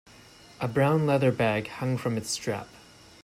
A 0.59 0.67
brown 0.67 1.05
leather 1.05 1.31
bag 1.31 1.67
hung 1.67 1.95
from 1.95 2.17
its 2.17 2.31
strap. 2.31 2.67